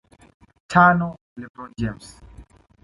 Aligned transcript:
Tano 0.67 1.13
LeBron 1.37 1.71
James 1.77 2.17